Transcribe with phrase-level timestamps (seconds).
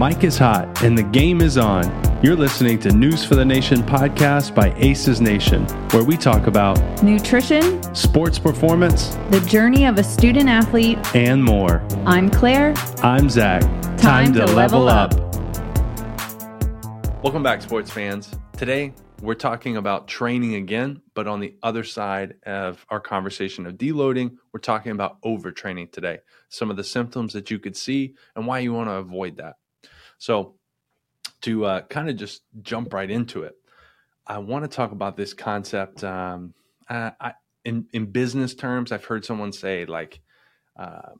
[0.00, 1.84] mic is hot and the game is on.
[2.22, 6.78] You're listening to News for the Nation podcast by Aces Nation, where we talk about
[7.02, 11.86] nutrition, sports performance, the journey of a student athlete, and more.
[12.06, 12.72] I'm Claire.
[13.02, 13.60] I'm Zack.
[13.98, 15.12] Time, to, level up.
[17.22, 18.34] Welcome back, sports fans.
[18.56, 23.74] Today, we're talking about training again, but on the other side of our conversation of
[23.74, 26.20] deloading, we're talking about overtraining today.
[26.48, 29.56] Some of the symptoms that you could see and why you want to avoid that.
[30.20, 30.54] So,
[31.40, 33.54] to uh, kind of just jump right into it,
[34.26, 36.04] I want to talk about this concept.
[36.04, 36.52] Um,
[36.88, 37.32] uh, I,
[37.64, 40.20] in in business terms, I've heard someone say like
[40.78, 41.12] uh,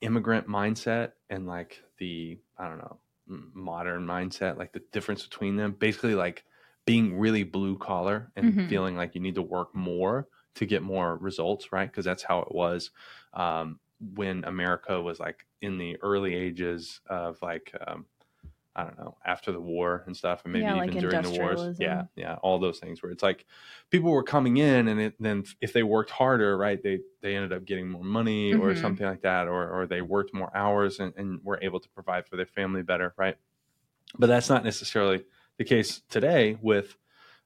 [0.00, 5.76] immigrant mindset and like the I don't know modern mindset, like the difference between them.
[5.78, 6.44] Basically, like
[6.86, 8.68] being really blue collar and mm-hmm.
[8.68, 11.88] feeling like you need to work more to get more results, right?
[11.88, 12.90] Because that's how it was
[13.34, 13.78] um,
[14.14, 18.06] when America was like in the early ages of like um,
[18.74, 21.30] I don't know after the war and stuff, and maybe yeah, even like during the
[21.30, 21.76] wars.
[21.78, 23.44] Yeah, yeah, all those things where it's like
[23.90, 27.52] people were coming in, and it, then if they worked harder, right, they they ended
[27.52, 28.62] up getting more money mm-hmm.
[28.62, 31.88] or something like that, or or they worked more hours and, and were able to
[31.90, 33.36] provide for their family better, right?
[34.18, 35.24] But that's not necessarily
[35.58, 36.96] the case today with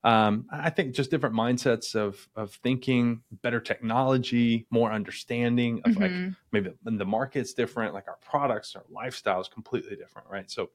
[0.05, 6.02] um, I think just different mindsets of of thinking, better technology, more understanding of mm-hmm.
[6.02, 10.50] like maybe the market's different, like our products, our lifestyle is completely different, right?
[10.50, 10.70] So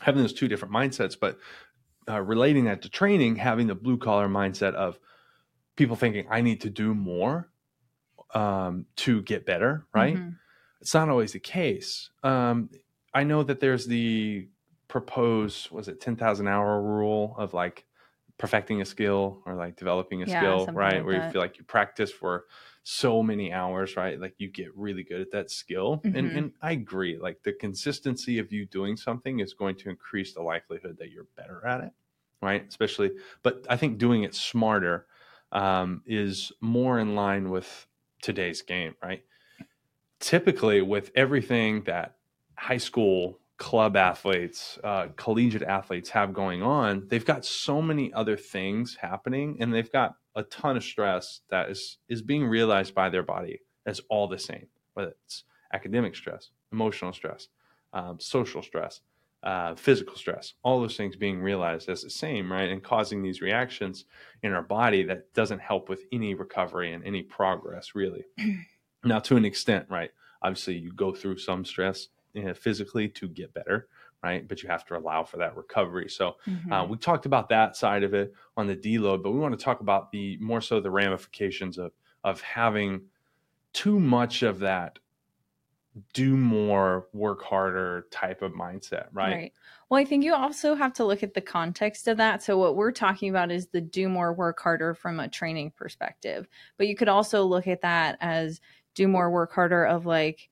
[0.00, 1.38] having those two different mindsets, but
[2.08, 4.98] uh, relating that to training, having the blue collar mindset of
[5.74, 7.50] people thinking I need to do more
[8.32, 10.16] um, to get better, right?
[10.16, 10.30] Mm-hmm.
[10.80, 12.10] It's not always the case.
[12.22, 12.70] Um,
[13.12, 14.46] I know that there's the
[14.86, 17.84] proposed was it 10,000 hour rule of like
[18.38, 20.96] perfecting a skill or like developing a yeah, skill, right?
[20.96, 21.26] Like Where that.
[21.26, 22.44] you feel like you practice for
[22.82, 24.20] so many hours, right?
[24.20, 26.02] Like you get really good at that skill.
[26.04, 26.16] Mm-hmm.
[26.16, 27.18] And and I agree.
[27.18, 31.26] Like the consistency of you doing something is going to increase the likelihood that you're
[31.36, 31.90] better at it,
[32.42, 32.64] right?
[32.68, 35.06] Especially, but I think doing it smarter
[35.52, 37.86] um, is more in line with
[38.22, 39.24] today's game, right?
[40.20, 42.16] Typically, with everything that
[42.56, 48.36] high school club athletes, uh, collegiate athletes have going on, they've got so many other
[48.36, 53.08] things happening, and they've got a ton of stress that is is being realized by
[53.08, 57.48] their body as all the same, whether it's academic stress, emotional stress,
[57.92, 59.00] um, social stress,
[59.42, 63.40] uh, physical stress, all those things being realized as the same, right, and causing these
[63.40, 64.04] reactions
[64.42, 68.24] in our body that doesn't help with any recovery and any progress, really.
[69.04, 70.10] now, to an extent, right,
[70.42, 73.88] obviously you go through some stress uh, physically to get better
[74.22, 74.48] right?
[74.48, 76.08] But you have to allow for that recovery.
[76.08, 76.72] So uh, mm-hmm.
[76.72, 79.64] uh, we talked about that side of it on the deload but we want to
[79.64, 81.92] talk about the more so the ramifications of
[82.24, 83.02] of having
[83.72, 84.98] too much of that
[86.12, 89.34] do more work harder type of mindset right?
[89.34, 89.52] Right.
[89.88, 92.42] Well i think you also have to look at the context of that.
[92.42, 96.48] So what we're talking about is the do more work harder from a training perspective.
[96.76, 98.60] But you could also look at that as
[98.94, 100.48] do more work harder of like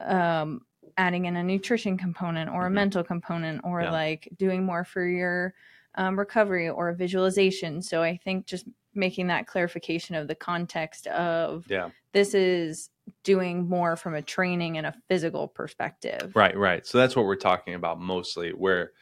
[0.00, 0.62] um
[0.96, 2.74] adding in a nutrition component or a mm-hmm.
[2.74, 3.90] mental component or yeah.
[3.90, 5.54] like doing more for your
[5.94, 7.82] um, recovery or visualization.
[7.82, 11.90] So I think just making that clarification of the context of yeah.
[12.12, 12.90] this is
[13.24, 16.32] doing more from a training and a physical perspective.
[16.34, 16.86] Right, right.
[16.86, 18.92] So that's what we're talking about mostly, where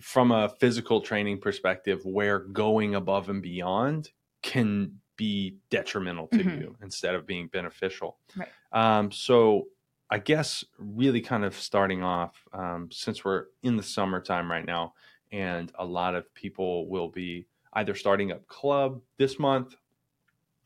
[0.00, 4.10] from a physical training perspective, where going above and beyond
[4.42, 6.60] can be detrimental to mm-hmm.
[6.62, 8.16] you instead of being beneficial.
[8.34, 8.48] Right.
[8.72, 9.66] Um, so
[10.10, 14.94] I guess really kind of starting off, um, since we're in the summertime right now,
[15.30, 19.76] and a lot of people will be either starting up club this month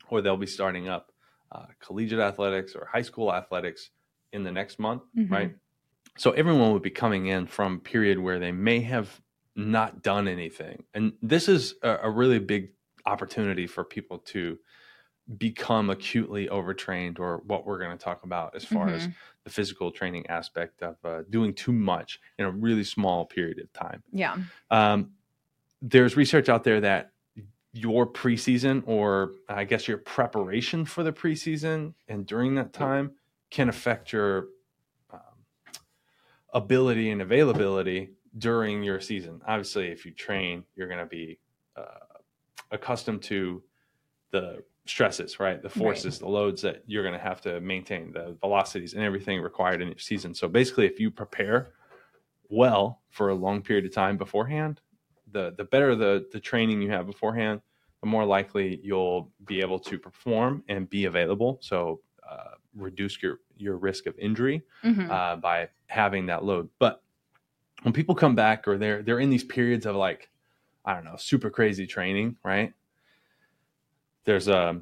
[0.09, 1.13] or they'll be starting up
[1.53, 3.91] uh, collegiate athletics or high school athletics
[4.33, 5.33] in the next month, mm-hmm.
[5.33, 5.55] right?
[6.17, 9.21] So everyone would be coming in from a period where they may have
[9.57, 10.85] not done anything.
[10.95, 12.71] And this is a, a really big
[13.07, 14.59] opportunity for people to
[15.39, 18.97] become acutely overtrained or what we're going to talk about as far mm-hmm.
[18.97, 19.09] as
[19.45, 23.73] the physical training aspect of uh, doing too much in a really small period of
[23.73, 24.03] time.
[24.13, 24.37] Yeah.
[24.71, 25.11] Um,
[25.83, 27.13] there's research out there that
[27.73, 33.13] your preseason or I guess your preparation for the preseason and during that time
[33.51, 34.47] can affect your
[35.13, 35.21] um,
[36.53, 39.43] ability and availability during your season.
[39.47, 41.39] Obviously, if you train, you're going to be
[41.77, 42.19] uh,
[42.71, 43.63] accustomed to
[44.31, 45.63] the stresses, right?
[45.63, 46.21] The forces, right.
[46.21, 49.89] the loads that you're going to have to maintain, the velocities and everything required in
[49.89, 50.35] your season.
[50.35, 51.73] So basically, if you prepare
[52.49, 54.81] well for a long period of time beforehand,
[55.33, 57.61] the the better the the training you have beforehand,
[58.01, 61.59] the more likely you'll be able to perform and be available.
[61.61, 65.11] So uh, reduce your your risk of injury mm-hmm.
[65.11, 66.69] uh, by having that load.
[66.79, 67.03] But
[67.83, 70.31] when people come back or they're they're in these periods of like
[70.85, 72.75] I don't know, super crazy training, right?
[74.25, 74.81] There's a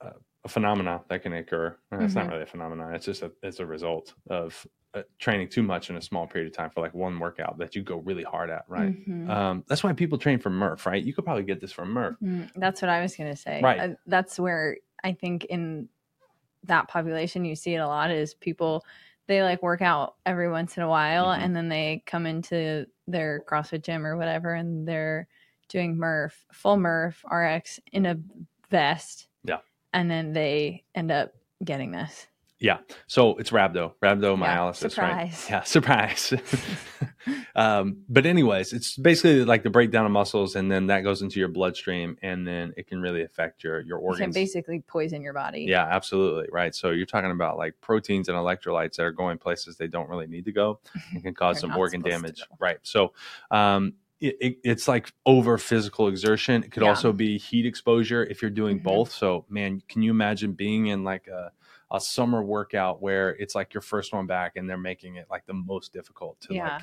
[0.00, 0.12] a,
[0.44, 1.76] a phenomena that can occur.
[1.90, 2.16] And it's Mhm.
[2.16, 2.94] not really a phenomenon.
[2.94, 6.50] It's just a it's a result of uh, training too much in a small period
[6.50, 8.94] of time for like one workout that you go really hard at, right?
[9.06, 9.30] Mhm.
[9.30, 11.02] Um, that's why people train for Murph, right?
[11.04, 12.16] You could probably get this from Murph.
[12.22, 13.62] Mm, That's what I was going to say.
[13.62, 13.78] Right.
[13.78, 15.88] Uh, that's where I think in
[16.64, 18.84] that population you see it a lot is people
[19.28, 21.38] they like work out every once in a while Mhm.
[21.42, 25.28] and then they come into their CrossFit gym or whatever and they're
[25.68, 28.18] doing Murph, full Murph RX in a
[28.70, 29.28] vest.
[29.44, 29.58] Yeah.
[29.92, 31.34] And then they end up
[31.64, 32.26] getting this.
[32.60, 32.78] Yeah.
[33.06, 35.44] So it's rhabdo, rhabdomyolysis, surprise.
[35.44, 35.50] right?
[35.50, 36.34] Yeah, surprise.
[37.56, 41.38] um, but anyways, it's basically like the breakdown of muscles, and then that goes into
[41.38, 45.34] your bloodstream, and then it can really affect your your You can basically poison your
[45.34, 45.66] body.
[45.68, 46.48] Yeah, absolutely.
[46.50, 46.74] Right.
[46.74, 50.26] So you're talking about like proteins and electrolytes that are going places they don't really
[50.26, 50.80] need to go
[51.12, 52.42] and can cause some organ damage.
[52.58, 52.78] Right.
[52.82, 53.12] So
[53.52, 56.64] um, it, it, it's like over physical exertion.
[56.64, 56.88] It could Yeah.
[56.90, 58.82] also be heat exposure if you're doing Mhm.
[58.84, 59.12] both.
[59.12, 61.52] So, man, can you imagine being in like a,
[61.90, 65.46] a summer workout where it's like your first one back and they're making it like
[65.46, 66.78] the most difficult to Yeah.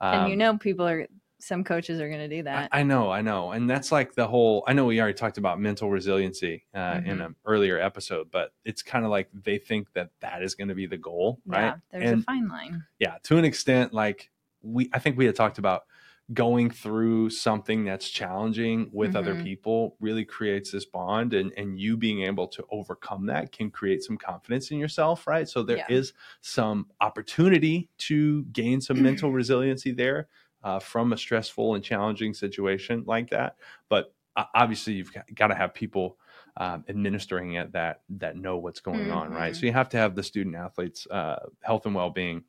[0.00, 0.14] like.
[0.14, 1.06] and you um, know people are
[1.40, 2.70] some coaches are going to do that.
[2.72, 4.64] I, I know, I know, and that's like the whole.
[4.66, 7.26] I know we already talked about mental resiliency uh, in Mhm.
[7.26, 10.74] an earlier episode, but it's kind of like they think that that is going to
[10.74, 11.64] be the goal, right?
[11.64, 12.84] Yeah, there's a fine line.
[12.98, 14.30] yeah, to an extent, like
[14.62, 15.84] we, I think we had talked about
[16.32, 19.42] going through something that's challenging with other Mhm.
[19.42, 24.02] people really creates this bond and and you being able to overcome that can create
[24.02, 26.20] some confidence in yourself right so there is Yeah.
[26.40, 30.28] some opportunity to gain some mental resiliency there
[30.62, 33.58] uh, from a stressful and challenging situation like that
[33.90, 36.18] but uh, obviously you've got, to have people
[36.56, 39.56] um, administering it that that know what's going on right Mhm.
[39.56, 42.44] so you have to have the student athletes uh, health and well-being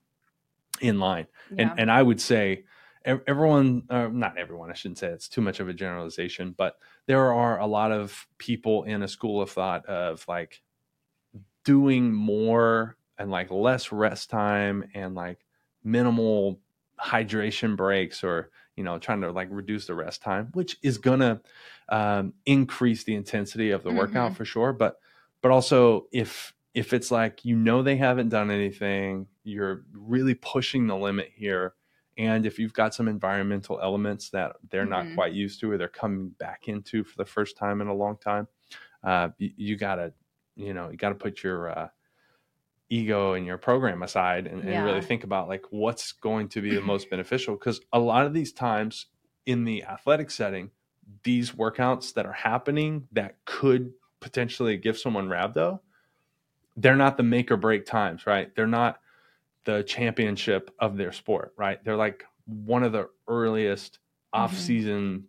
[0.81, 1.71] in line Yeah.
[1.71, 2.63] and and I would say
[3.05, 7.31] everyone, uh, not everyone, I shouldn't say it's too much of a generalization, but there
[7.31, 10.61] are a lot of people in a school of thought of like
[11.63, 15.39] doing more and like less rest time and like
[15.83, 16.59] minimal
[16.99, 21.41] hydration breaks or you know trying to like reduce the rest time which is gonna
[21.89, 24.35] um, increase the intensity of the workout Mhm.
[24.35, 24.97] for sure but
[25.41, 30.87] but also if if it's like you know they haven't done anything you're really pushing
[30.87, 31.73] the limit here
[32.17, 35.15] and if you've got some environmental elements that they're not Mhm.
[35.15, 38.17] quite used to or they're coming back into for the first time in a long
[38.17, 38.47] time
[39.03, 40.13] uh, you, you gotta
[40.55, 41.89] you know you gotta put your uh,
[42.89, 46.73] ego and your program aside and, and really think about like what's going to be
[46.75, 47.55] the most beneficial.
[47.55, 49.07] Because a lot of these times
[49.45, 50.69] in the athletic setting
[51.23, 53.91] these workouts that are happening that could
[54.21, 55.79] potentially give someone rhabdo
[56.77, 58.55] they're not the make or break times right?
[58.55, 58.99] They're not
[59.65, 63.99] the championship of their sport right they're like one of the earliest
[64.33, 64.39] Mhm.
[64.43, 65.27] off-season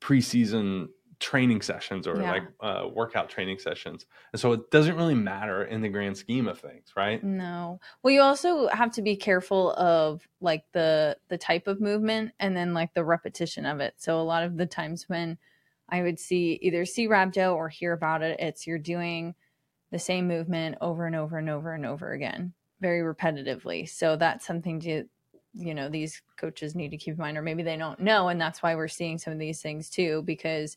[0.00, 0.88] preseason
[1.20, 2.30] training sessions or Yeah.
[2.32, 6.48] like uh, workout training sessions and so it doesn't really matter in the grand scheme
[6.48, 7.80] of things right No.
[8.02, 12.56] Well, you also have to be careful of like the the type of movement and
[12.56, 13.94] then like the repetition of it.
[13.98, 15.38] So a lot of the times when
[15.88, 19.34] I would see either see rhabdo or hear about it, it's you're doing
[19.92, 23.88] the same movement over and over and over and over again, very repetitively.
[23.88, 25.04] So that's something to
[25.56, 28.40] you know these coaches need to keep in mind or maybe they don't know and
[28.40, 30.76] that's why we're seeing some of these things too because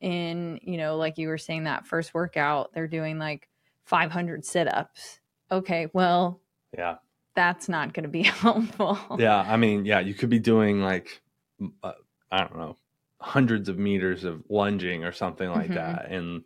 [0.00, 3.48] in you know like you were saying that first workout they're doing like
[3.84, 5.20] 500 sit-ups
[5.50, 6.40] okay well
[6.76, 6.96] yeah
[7.34, 11.20] that's not going to be helpful yeah i mean yeah you could be doing like
[11.82, 11.92] uh,
[12.32, 12.78] i don't know
[13.20, 15.74] hundreds of meters of lunging or something like Mhm.
[15.74, 16.44] that and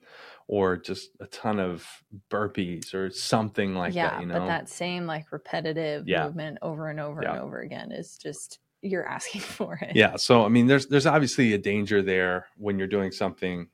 [0.49, 1.87] or just a ton of
[2.31, 6.25] burpees or something like yeah that you know but that same like repetitive Yeah.
[6.25, 10.45] movement over and over and over again is just you're asking for it yeah so
[10.45, 13.69] i mean there's there's obviously a danger there when you're doing something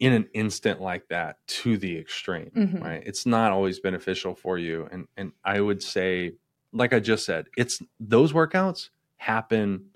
[0.00, 2.82] in an instant like that to the extreme Mhm.
[2.84, 6.32] right it's not always beneficial for you and and i would say
[6.72, 9.86] like i just said it's those workouts happen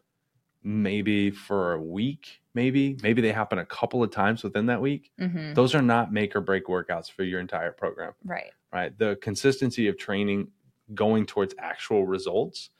[0.62, 5.10] maybe for a week maybe maybe they happen a couple of times within that week
[5.18, 5.54] Mhm.
[5.54, 9.88] those are not make or break workouts for your entire program right right the consistency
[9.88, 10.48] of training
[10.94, 12.70] going towards actual results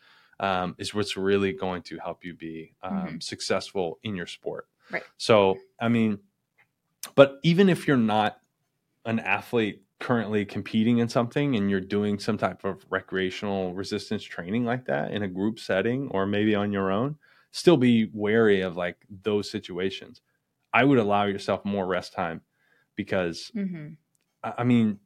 [0.40, 5.04] um, is what's really going to help you be um, successful in your sport Right.
[5.16, 6.18] so i mean
[7.14, 8.38] but even if you're not
[9.04, 14.64] an athlete currently competing in something and you're doing some type of recreational resistance training
[14.64, 17.16] like that in a group setting or maybe on your own
[17.52, 20.20] still be wary of like those situations
[20.74, 22.42] i would allow yourself more rest time
[22.96, 23.88] because hmm
[24.44, 25.00] I I mean,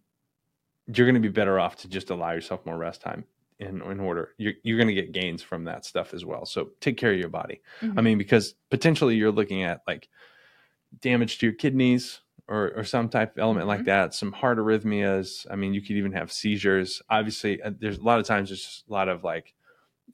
[0.87, 3.25] you're going to be better off to just allow yourself more rest time.
[3.59, 6.45] in, in order, you're, you're going to get gains from that stuff as well.
[6.47, 7.61] So take care of your body.
[7.83, 8.05] I Mhm.
[8.05, 10.09] mean, because potentially you're looking at like
[11.01, 13.87] damage to your kidneys or, or some type of element like Mhm.
[13.87, 15.47] that, some heart arrhythmias.
[15.51, 17.03] I mean, you could even have seizures.
[17.11, 19.55] Obviously, uh, there's a lot of times there's just a lot of like,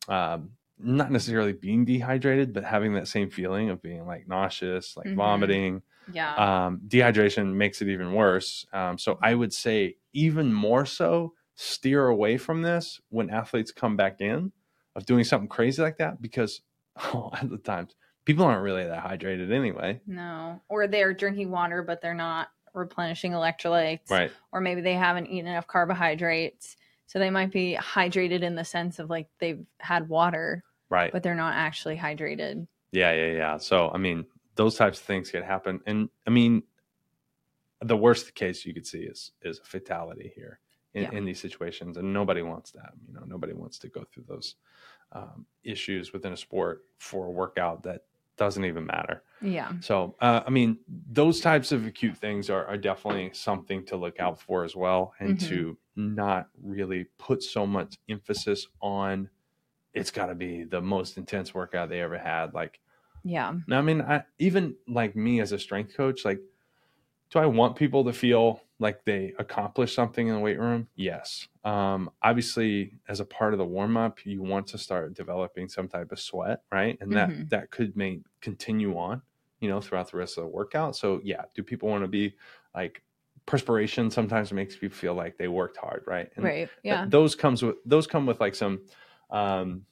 [0.09, 5.07] um, not necessarily being dehydrated, but having that same feeling of being like nauseous, like
[5.07, 5.17] Mhm.
[5.17, 5.83] vomiting.
[6.13, 6.35] yeah.
[6.67, 8.67] Um, dehydration makes it even worse.
[8.73, 13.97] Um, so I would say even more so steer away from this when athletes come
[13.97, 14.51] back in
[14.97, 16.61] of doing something crazy like that because
[17.13, 20.01] a lot of the times people aren't really that hydrated anyway.
[20.07, 20.61] no.
[20.69, 24.11] Or they're drinking water, but they're not replenishing electrolytes.
[24.11, 24.33] Right.
[24.51, 26.77] Or maybe they haven't eaten enough carbohydrates.
[27.07, 31.11] So they might be hydrated in the sense of like they've had water, Right.
[31.11, 32.67] but they're not actually hydrated.
[32.93, 33.57] Yeah, yeah, yeah.
[33.57, 36.63] So, I mean, those types of things can happen, and I mean,
[37.81, 40.61] the worst case you could see is is a fatality here
[40.95, 41.13] in, Yeah.
[41.13, 42.93] in these situations, and nobody wants that.
[43.09, 44.57] You know, nobody wants to go through those
[45.13, 48.03] um, issues within a sport for a workout that
[48.37, 49.23] doesn't even matter.
[49.41, 49.73] Yeah.
[49.81, 50.79] So, uh, I mean,
[51.11, 55.15] those types of acute things are, are definitely something to look out for as well,
[55.21, 55.49] and Mhm.
[55.49, 59.29] to not really put so much emphasis on.
[59.95, 62.55] It's got to be the most intense workout they ever had.
[62.55, 62.81] Like,
[63.25, 63.55] Yeah.
[63.67, 66.41] now, I mean, I, even like me as a strength coach, like,
[67.31, 70.89] do I want people to feel like they accomplished something in the weight room?
[70.95, 71.49] Yes.
[71.65, 75.89] Um, obviously, as a part of the warm up, you want to start developing some
[75.89, 76.99] type of sweat, right?
[77.01, 77.51] And that Mhm.
[77.51, 79.23] that could may continue on,
[79.61, 80.97] you know, throughout the rest of the workout.
[80.97, 82.37] So, yeah, do people want to be
[82.75, 83.03] like
[83.47, 84.11] perspiration?
[84.11, 86.31] Sometimes makes people feel like they worked hard, right?
[86.37, 86.71] And right.
[86.89, 87.07] th- Yeah.
[87.07, 88.87] those comes with those come with like some
[89.33, 89.87] um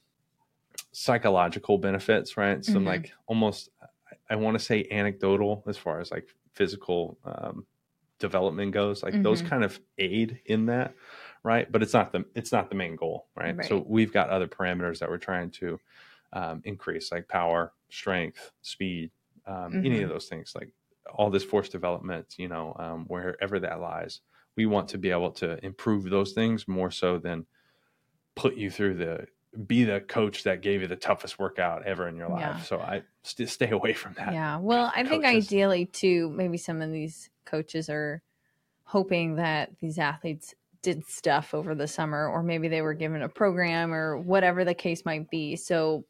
[0.92, 2.85] psychological benefits right some Mhm.
[2.85, 7.66] like almost i, I want to say anecdotal as far as like physical um
[8.18, 9.42] development goes like those Mhm.
[9.42, 10.94] kind of aid in that
[11.42, 14.49] right but it's not the it's not the main goal right, so we've got other
[14.49, 15.80] parameters that we're trying to
[16.32, 19.11] um, increase like power strength speed
[19.47, 20.02] um, any Mhm.
[20.02, 20.73] of those things like
[21.14, 24.20] all this force development you know um, wherever that lies
[24.56, 27.47] we want to be able to improve those things more so than
[28.34, 29.26] put you through the
[29.66, 32.60] be the coach that gave you the toughest workout ever in your life Yeah.
[32.60, 34.58] so i st- stay away from that Yeah.
[34.58, 38.22] Well, I think ideally too, maybe some of these coaches are
[38.84, 43.28] hoping that these athletes did stuff over the summer, or maybe they were given a
[43.28, 45.54] program or whatever the case might be.
[45.56, 46.04] So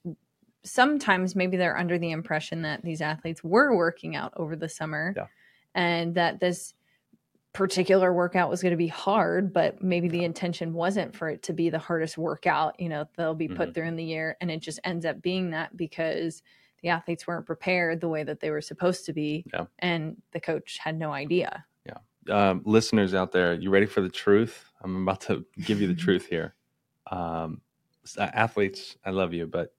[0.62, 5.15] sometimes maybe they're under the impression that these athletes were working out over the summer
[5.17, 5.27] Yeah.
[5.75, 6.75] and that this
[7.52, 11.52] particular workout was going to be hard, but maybe the intention wasn't for it to
[11.52, 13.75] be the hardest workout, you know, they'll be put Mhm.
[13.75, 14.37] through in the year.
[14.40, 16.42] And it just ends up being that because
[16.83, 19.45] the athletes weren't prepared the way that they were supposed to be.
[19.52, 19.66] Yeah.
[19.80, 21.64] And the coach had no idea.
[22.28, 24.71] um, listeners out there, you ready for the truth?
[24.83, 26.54] I'm about to give you the truth here.
[27.11, 27.62] Um,
[28.19, 29.75] uh, athletes, I love you, but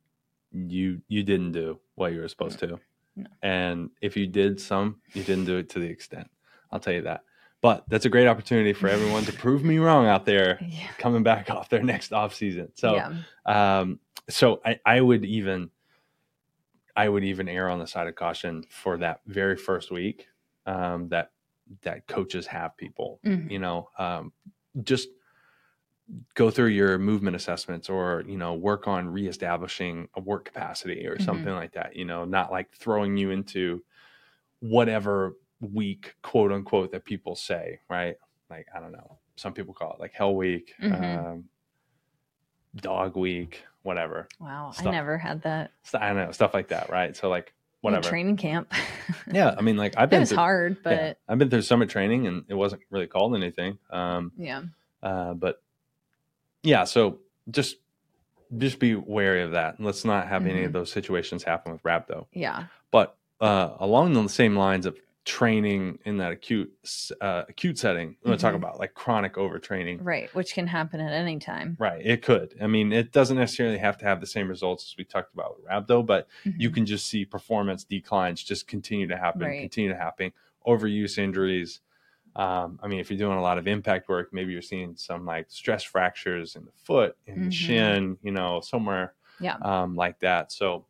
[0.51, 2.79] you you didn't do what you were supposed to,
[3.15, 3.27] No.
[3.43, 6.29] and if you did some, you didn't do it to the extent.
[6.71, 7.23] I'll tell you that.
[7.61, 10.87] But that's a great opportunity for everyone to prove me wrong out there, Yeah.
[10.97, 12.69] coming back off their next off season.
[12.73, 13.13] So, yeah.
[13.45, 13.99] um,
[14.29, 15.69] so I, I would even
[16.95, 20.27] I would even err on the side of caution for that very first week
[20.65, 21.31] um, that
[21.83, 23.49] that coaches have people Mhm.
[23.49, 24.33] you know um,
[24.83, 25.07] just
[26.33, 31.15] go through your movement assessments or you know work on reestablishing a work capacity or
[31.15, 31.21] Mhm.
[31.21, 33.83] something like that you know not like throwing you into
[34.59, 38.17] whatever week quote unquote that people say right
[38.49, 41.25] like i don't know some people call it like hell week Mhm.
[41.31, 41.43] um,
[42.75, 44.71] dog week whatever Wow.
[44.71, 44.87] Stuff.
[44.87, 45.71] I never had that.
[45.83, 48.71] St- i don't know stuff like that right so like whatever training camp.
[49.31, 51.61] yeah i mean like i've it been was through, hard, yeah, but i've been through
[51.63, 54.61] summer training and it wasn't really called anything um yeah.
[55.03, 55.63] Uh, but
[56.61, 57.17] yeah, so
[57.49, 57.77] just
[58.55, 59.79] just be wary of that.
[59.79, 60.73] Let's not have any of Mhm.
[60.73, 62.27] those situations happen with rhabdo.
[62.33, 62.65] Yeah.
[62.91, 66.71] But uh, along the same lines of training in that acute
[67.21, 68.57] uh, acute setting, I'm going to talk Mhm.
[68.57, 69.99] about like chronic overtraining.
[70.03, 70.33] Right.
[70.33, 71.75] Which can happen at any time.
[71.79, 72.55] Right, it could.
[72.61, 75.57] I mean, it doesn't necessarily have to have the same results as we talked about
[75.57, 76.73] with rhabdo, but you Mhm.
[76.75, 79.61] can just see performance declines just continue to happen, Right.
[79.61, 80.33] continue to happen,
[80.65, 81.81] overuse injuries.
[82.35, 85.25] Um, I mean, if you're doing a lot of impact work, maybe you're seeing some
[85.25, 87.51] like stress fractures in the foot, in the Mhm.
[87.51, 89.57] shin, you know, somewhere Yeah.
[89.61, 90.51] um, like that.
[90.51, 90.85] So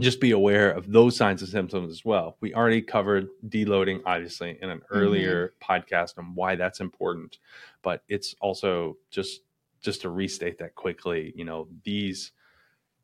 [0.00, 2.36] just be aware of those signs and symptoms as well.
[2.40, 7.38] We already covered deloading, obviously, in an earlier podcast on why that's important,
[7.82, 9.42] but it's also just
[9.80, 11.32] just to restate that quickly.
[11.36, 12.32] You know, these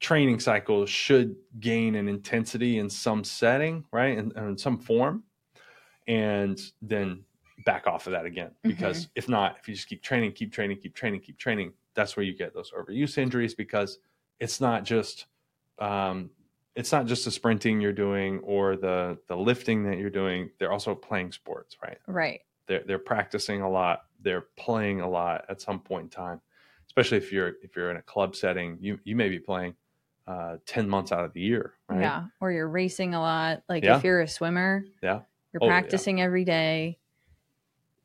[0.01, 5.25] training cycles should gain an intensity in some setting, right, in, in some form,
[6.07, 7.25] and then
[7.65, 8.51] back off of that again.
[8.63, 12.17] Because if not, if you just keep training, keep training, keep training, keep training, that's
[12.17, 13.99] where you get those overuse injuries because
[14.39, 15.27] it's not just
[15.79, 16.31] um,
[16.77, 20.51] it's not just the sprinting you're doing or the the lifting that you're doing.
[20.59, 21.99] They're also playing sports, right?
[22.07, 22.41] Right.
[22.67, 24.03] They're they're practicing a lot.
[24.21, 26.41] They're playing a lot at some point in time.
[26.87, 29.75] Especially if you're if you're in a club setting, you you may be playing
[30.27, 32.01] uh, 10 months out of the year, right?
[32.01, 32.25] Yeah.
[32.41, 33.63] Or you're racing a lot.
[33.69, 33.97] Like Yeah.
[33.99, 35.21] if you're a swimmer, Yeah.
[35.53, 35.71] you're Oh, yeah.
[35.81, 36.99] practicing every day.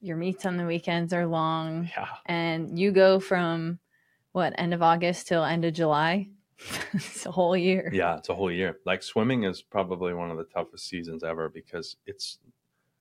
[0.02, 1.90] Your meets on the weekends are long.
[1.98, 2.08] Yeah.
[2.28, 3.80] And you go from
[4.34, 6.30] what, end of August till end of July?
[6.94, 7.90] it's a whole year.
[7.94, 8.80] Yeah, it's a whole year.
[8.86, 12.38] Like swimming is probably one of the toughest seasons ever because it's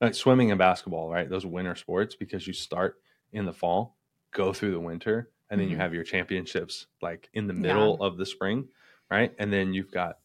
[0.01, 1.29] like swimming and basketball, right?
[1.29, 3.01] Those winter sports because you start
[3.33, 3.97] in the fall,
[4.33, 5.81] go through the winter, and then you Mhm.
[5.81, 7.61] have your championships like in the Yeah.
[7.61, 8.69] middle of the spring,
[9.11, 9.35] right?
[9.39, 10.19] And then you've got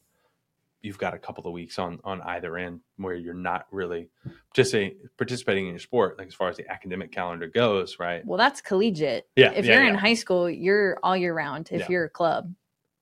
[0.81, 4.07] you've got a couple of weeks on on either end where you're not really
[4.53, 8.23] participating participating in your sport, like as far as the academic calendar goes, right?
[8.23, 9.27] Well, that's collegiate.
[9.35, 9.89] Yeah, If yeah, you're yeah.
[9.89, 11.87] in high school, you're all year round if Yeah.
[11.89, 12.53] you're a club.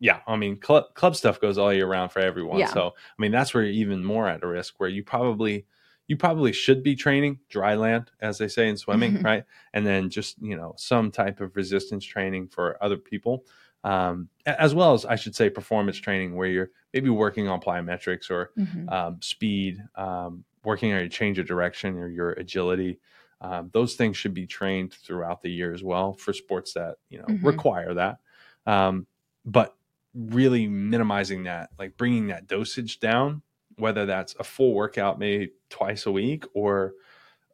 [0.04, 2.60] Yeah, I mean, club club stuff goes all year round for everyone.
[2.60, 2.68] Yeah.
[2.74, 5.66] So, I mean, that's where you're even more at a risk where you probably
[6.08, 9.46] you probably should be training dry land, as they say in swimming, right?
[9.74, 13.46] And then just you know some type of resistance training for other people,
[13.86, 18.30] um, as well as I should say performance training where you're maybe working on plyometrics
[18.30, 18.92] or Mhm.
[18.92, 23.00] um, speed, um, working on your change of direction or your agility.
[23.40, 27.20] Um, those things should be trained throughout the year as well for sports that you
[27.20, 27.44] know Mhm.
[27.46, 28.18] require that.
[28.66, 29.08] Um,
[29.46, 29.78] but
[30.13, 33.41] really minimizing that, like bringing that dosage down,
[33.77, 36.93] whether that's a full workout maybe twice a week or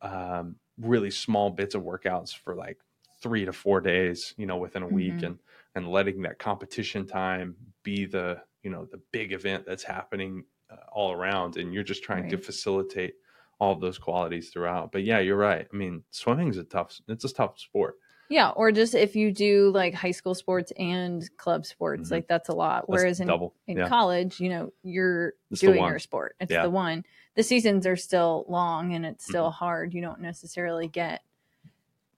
[0.02, 2.78] um, really small bits of workouts for like
[3.22, 5.24] three to four days, you know, within a week, Mhm.
[5.24, 5.40] and
[5.76, 10.76] and letting that competition time be the you know the big event that's happening uh,
[10.92, 13.16] all around, and you're just trying to facilitate
[13.60, 14.92] all of those qualities throughout.
[14.92, 15.68] But yeah, you're right.
[15.72, 17.00] I mean, swimming's a tough.
[17.08, 17.96] It's a tough sport.
[18.30, 22.12] Yeah, or just if you do like high school sports and club sports, Mhm.
[22.12, 22.82] like that's a lot.
[22.88, 23.56] That's Whereas in, double.
[23.68, 23.88] in yeah.
[23.90, 26.36] college, you know, you're It's doing your sport.
[26.40, 26.62] It's Yeah.
[26.64, 27.04] the one.
[27.36, 29.58] The seasons are still long and it's still Mm-hmm.
[29.66, 29.94] hard.
[29.96, 31.24] You don't necessarily get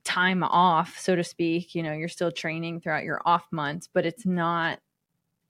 [0.03, 1.75] time off, so to speak.
[1.75, 4.79] You know, you're still training throughout your off months, but it's not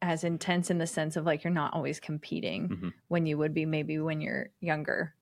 [0.04, 2.94] as intense in the sense of like you're not always competing Mhm.
[3.08, 5.16] when you would be maybe when you're younger.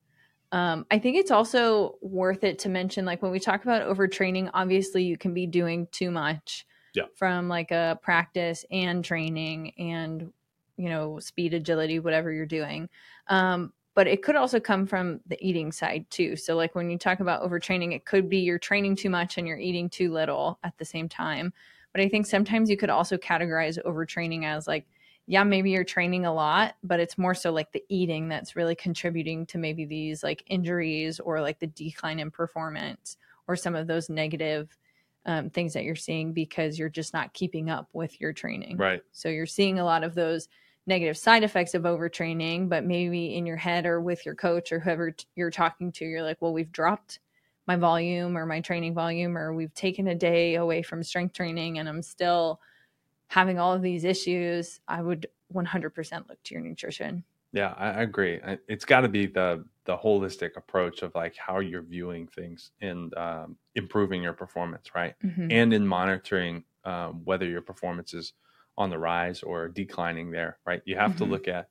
[0.52, 4.50] Um, I think it's also worth it to mention, like when we talk about overtraining,
[4.52, 7.06] obviously you can be doing too much Yeah.
[7.14, 10.32] from like a practice and training and
[10.76, 12.88] you know speed, agility, whatever you're doing.
[13.28, 16.36] Um, but it could also come from the eating side too.
[16.36, 19.46] So like when you talk about overtraining, it could be you're training too much and
[19.46, 21.52] you're eating too little at the same time.
[21.92, 24.86] But I think sometimes you could also categorize overtraining as like
[25.30, 28.74] yeah, maybe you're training a lot, but it's more so like the eating that's really
[28.74, 33.16] contributing to maybe these like injuries or like the decline in performance
[33.46, 34.76] or some of those negative
[35.26, 38.76] um, things that you're seeing because you're just not keeping up with your training.
[38.76, 39.04] Right.
[39.12, 40.48] So you're seeing a lot of those
[40.88, 44.80] negative side effects of overtraining, but maybe in your head or with your coach or
[44.80, 47.20] whoever t- you're talking to, you're like, well, we've dropped
[47.68, 51.78] my volume or my training volume, or we've taken a day away from strength training
[51.78, 52.58] and I'm still
[53.30, 54.80] having all of these issues.
[54.88, 57.22] I would 100% look to your nutrition.
[57.52, 58.40] Yeah, I, agree.
[58.68, 63.12] It's got to be the the holistic approach of like how you're viewing things and
[63.16, 65.14] um, improving your performance, right?
[65.24, 65.48] Mhm.
[65.50, 68.34] And in monitoring um, whether your performance is
[68.78, 70.80] on the rise or declining there, right?
[70.84, 71.30] You have to Mhm.
[71.30, 71.68] look at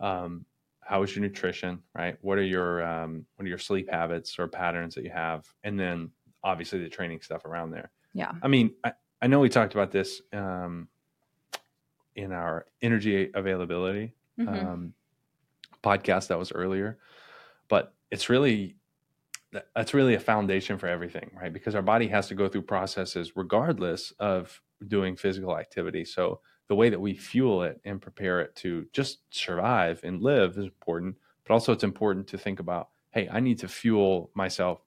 [0.00, 0.46] um,
[0.80, 2.16] how is your nutrition, right?
[2.22, 5.78] What are your um, what are your sleep habits or patterns that you have, and
[5.78, 6.10] then
[6.44, 7.90] obviously the training stuff around there.
[8.14, 8.32] Yeah.
[8.42, 10.88] I mean, I, I know we talked about this um,
[12.16, 14.48] in our energy availability Mhm.
[14.48, 14.94] um,
[15.82, 16.98] podcast that was earlier,
[17.68, 18.76] but it's really
[19.74, 21.52] that's really a foundation for everything, right?
[21.52, 26.04] Because our body has to go through processes regardless of doing physical activity.
[26.04, 30.52] So the way that we fuel it and prepare it to just survive and live
[30.56, 34.82] is important, but also it's important to think about, hey, I need to fuel myself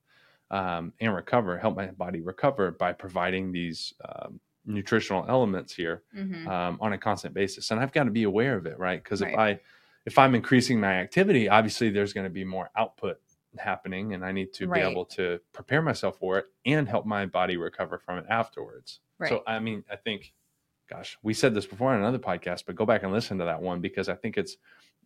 [0.53, 6.47] um, and recover, help my body recover by providing these um, nutritional elements here Mhm.
[6.47, 9.21] um, on a constant basis and i've got to be aware of it right because
[9.21, 9.59] if i
[10.05, 13.17] if i'm increasing my activity obviously there's going to be more output
[13.57, 14.81] happening and i need to Right.
[14.83, 19.01] be able to prepare myself for it and help my body recover from it afterwards
[19.19, 19.27] Right.
[19.29, 20.33] so i mean i think
[20.89, 23.61] gosh we said this before on another podcast but go back and listen to that
[23.61, 24.55] one because i think it's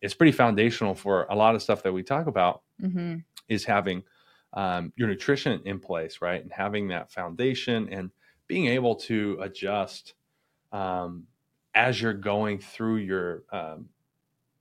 [0.02, 3.24] it's pretty foundational for a lot of stuff that we talk about Mhm.
[3.48, 4.04] is having
[4.52, 6.42] um, your nutrition in place, right?
[6.42, 8.10] And having that foundation and
[8.46, 10.14] being able to adjust
[10.72, 11.28] um,
[11.74, 13.90] as you're going through your um,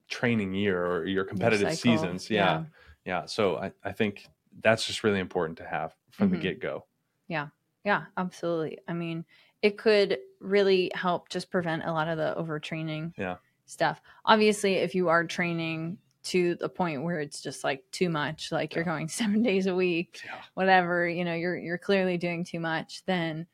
[0.09, 2.29] training year or your competitive cycle, seasons.
[2.29, 2.65] Yeah.
[3.05, 3.25] yeah.
[3.25, 4.27] So I, I think
[4.61, 6.37] that's just really important to have from the Mhm.
[6.37, 6.87] get go.
[7.27, 7.49] Yeah.
[7.85, 8.79] Yeah, absolutely.
[8.87, 9.25] I mean,
[9.61, 13.37] it could really help just prevent a lot of the overtraining Yeah.
[13.65, 14.01] stuff.
[14.25, 18.75] Obviously, if you are training to the point where it's just like too much, like
[18.75, 18.91] you're Yeah.
[18.93, 20.41] going seven days a week, Yeah.
[20.53, 23.47] whatever, you know, you're you're clearly doing too much, then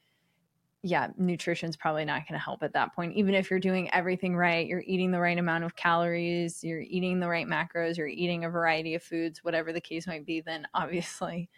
[0.85, 3.13] yeah, nutrition's probably not going to help at that point.
[3.15, 7.21] Even if you're doing everything right, you're eating the right amount of calories, you're eating
[7.21, 10.67] the right macros, you're eating a variety of foods, whatever the case might be, then
[10.73, 11.49] obviously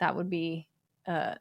[0.00, 0.68] that would be
[1.06, 1.34] uh,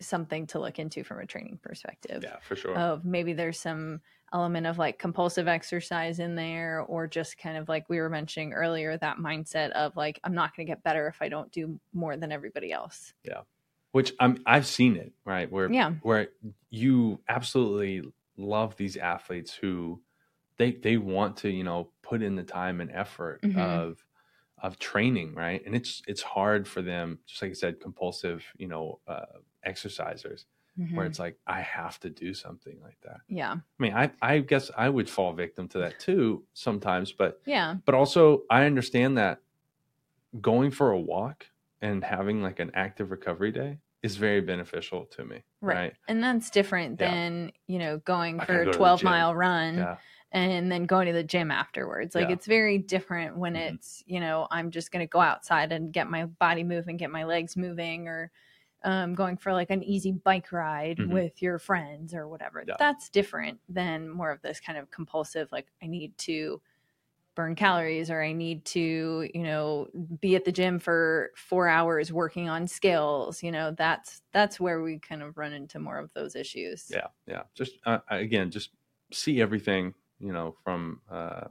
[0.00, 2.22] something to look into from a training perspective.
[2.22, 2.76] Yeah, for sure.
[2.76, 4.02] Of maybe there's some
[4.34, 8.52] element of like compulsive exercise in there, or just kind of like we were mentioning
[8.54, 11.80] earlier, that mindset of like, I'm not going to get better if I don't do
[11.94, 13.14] more than everybody else.
[13.24, 13.42] Yeah.
[13.92, 15.50] Which I'm I've seen it, right?
[15.50, 15.94] Where Yeah.
[16.00, 16.28] where
[16.70, 18.02] you absolutely
[18.36, 20.02] love these athletes who
[20.58, 23.54] they they want to, you know, put in the time and effort Mhm.
[23.54, 24.04] of
[24.58, 25.62] of training, right?
[25.66, 30.46] And it's it's hard for them, just like I said, compulsive, you know, uh, exercisers,
[30.92, 31.08] where Mhm.
[31.08, 33.18] it's like I have to do something like that.
[33.28, 33.52] Yeah.
[33.52, 37.76] I mean, I I guess I would fall victim to that too sometimes, but Yeah.
[37.86, 39.40] but also I understand that
[40.40, 41.46] going for a walk
[41.80, 45.44] and having like an active recovery day is very beneficial to me.
[45.60, 45.76] Right.
[45.76, 45.94] Right.
[46.08, 47.06] And that's different Yeah.
[47.10, 49.96] than, you know, going for a go 12 mile run Yeah.
[50.32, 52.14] and then going to the gym afterwards.
[52.14, 52.34] Like Yeah.
[52.34, 53.68] it's very different when Mhm.
[53.68, 57.10] it's, you know, I'm just going to go outside and get my body moving, get
[57.10, 58.30] my legs moving or
[58.84, 61.04] um, going for like an easy bike ride Mhm.
[61.04, 62.66] with your friends or whatever.
[62.66, 62.76] Yeah.
[62.78, 66.62] That's different than more of this kind of compulsive, like I need to
[67.34, 69.88] burn calories or I need to, you know,
[70.20, 73.42] be at the gym for four hours working on skills.
[73.42, 76.96] You know, that's that's where we kind of run into more of those issues.
[76.96, 77.08] Yeah.
[77.26, 77.44] Yeah.
[77.54, 78.70] Just uh, again, just
[79.12, 81.48] see everything, you know, from uh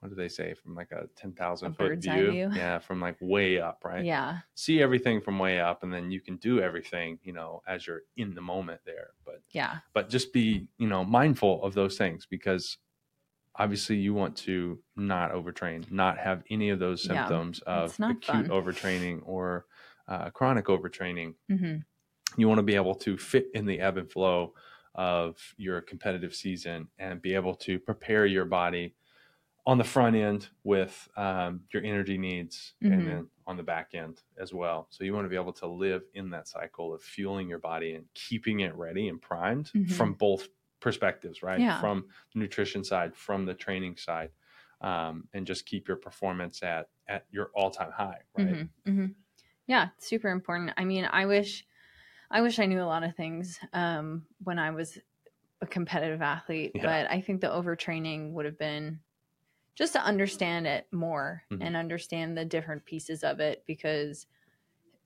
[0.00, 0.54] what do they say?
[0.54, 2.32] From like a ten thousand A foot bird's view.
[2.32, 2.52] view.
[2.54, 4.04] Yeah, from like way up, right?
[4.04, 4.38] Yeah.
[4.54, 8.02] See everything from way up, and then you can do everything, you know, as you're
[8.16, 9.10] in the moment there.
[9.24, 9.78] But Yeah.
[9.94, 12.78] but just be you know mindful of those things because
[13.56, 18.22] obviously you want to not overtrain not have any of those Yeah, symptoms of acute
[18.22, 18.48] fun.
[18.48, 19.66] overtraining or
[20.06, 21.76] uh, chronic overtraining hmm
[22.36, 24.54] you want to be able to fit in the ebb and flow
[24.94, 28.94] of your competitive season and be able to prepare your body
[29.68, 32.92] on the front end with um, your energy needs Mhm.
[32.92, 34.88] and then on the back end as well.
[34.90, 37.94] So you want to be able to live in that cycle of fueling your body
[37.94, 39.86] and keeping it ready and primed Mhm.
[39.86, 40.48] from both
[40.80, 41.60] perspectives, right?
[41.60, 41.70] Yeah.
[41.70, 44.32] From the nutrition side, from the training side,
[44.80, 48.56] um, and just keep your performance at at your all time high, right?
[48.56, 49.06] hmm hmm
[49.66, 50.72] Yeah, super important.
[50.76, 51.66] I mean, I wish,
[52.30, 54.98] I wish I knew a lot of things um, when I was
[55.62, 56.82] a competitive athlete, Yeah.
[56.82, 59.00] but I think the overtraining would have been
[59.78, 61.62] just to understand it more Mhm.
[61.62, 64.26] and understand the different pieces of it because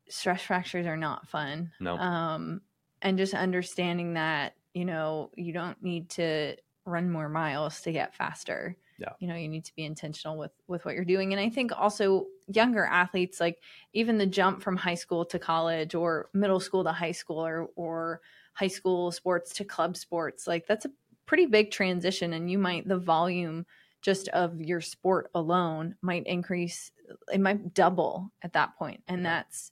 [0.09, 1.73] stress fractures are not fun.
[1.81, 1.97] No.
[1.97, 2.63] Um,
[3.03, 6.57] and just understanding that you know you don't need to
[6.87, 9.15] run more miles to get faster Yeah.
[9.19, 11.71] you know you need to be intentional with with what you're doing and i think
[11.79, 16.83] also younger athletes like even the jump from high school to college or middle school
[16.85, 18.21] to high school or or
[18.55, 20.91] high school sports to club sports like that's a
[21.27, 23.65] pretty big transition and you might the volume
[24.03, 26.91] just of your sport alone might increase
[27.33, 29.71] it might double at that point and that's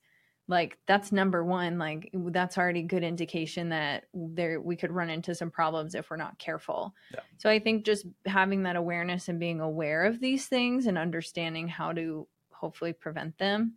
[0.48, 5.34] like that's number one like that's already good indication that there we could run into
[5.34, 7.20] some problems if we're not careful Yeah.
[7.38, 11.68] so i think just having that awareness and being aware of these things and understanding
[11.68, 13.74] how to hopefully prevent them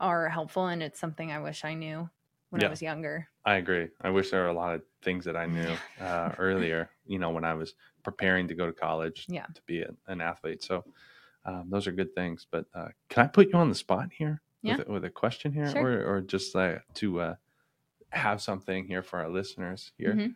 [0.00, 2.08] are helpful and it's something i wish i knew
[2.50, 2.68] when Yeah.
[2.68, 3.88] i was younger I agree.
[4.00, 7.30] I wish there were a lot of things that I knew uh, earlier, you know,
[7.30, 9.46] when I was preparing to go to college Yeah.
[9.54, 10.62] to be a, an athlete.
[10.62, 10.84] So
[11.44, 12.46] um, those are good things.
[12.50, 14.76] But uh, can I put you on the spot here Yeah.
[14.78, 15.82] with, with a question here Sure.
[16.00, 17.34] or, or just uh, to uh,
[18.10, 20.14] have something here for our listeners here?
[20.14, 20.34] Mhm.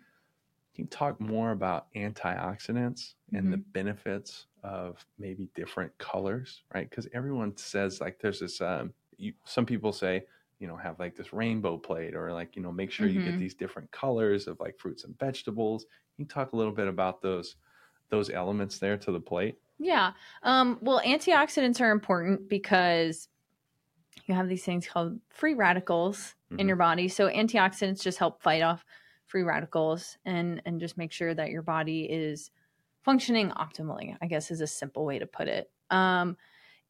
[0.74, 3.70] Can you talk more about antioxidants and the Mm-hmm.
[3.72, 6.88] benefits of maybe different colors, right?
[6.90, 8.61] Because everyone says like there's this.
[8.61, 10.24] Um, you, some people say
[10.59, 13.37] you know have like this rainbow plate or like you know make sure you get
[13.37, 13.38] Mhm.
[13.38, 15.85] these different colors of like fruits and vegetables.
[16.16, 17.57] Can you talk a little bit about those
[18.11, 19.59] those elements there to the plate?
[19.79, 20.14] Yeah.
[20.42, 23.29] Um, well, antioxidants are important because
[24.27, 26.69] you have these things called free radicals in Mhm.
[26.69, 27.09] your body.
[27.09, 28.85] So antioxidants just help fight off
[29.27, 32.51] free radicals and and just make sure that your body is
[33.03, 34.16] functioning optimally.
[34.21, 35.71] I guess is a simple way to put it.
[35.90, 36.37] Um,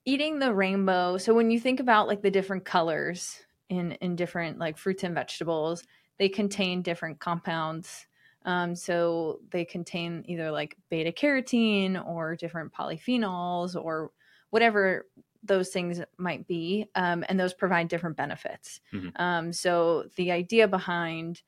[0.04, 1.18] eating the rainbow.
[1.18, 5.14] So when you think about like the different colors in in different like fruits and
[5.14, 5.84] vegetables,
[6.18, 8.06] they contain different compounds.
[8.42, 14.12] Um, so they contain either like beta carotene or different polyphenols or
[14.50, 15.08] whatever
[15.42, 16.86] those things might be.
[16.94, 18.80] Um, and those provide different benefits.
[18.92, 19.12] Mhm.
[19.16, 21.42] Um, so the idea behind